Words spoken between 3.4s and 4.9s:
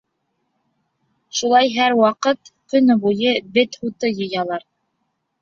бет һуты йыялар.